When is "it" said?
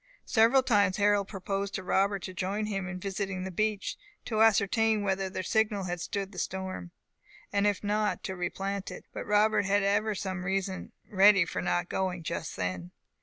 8.89-9.05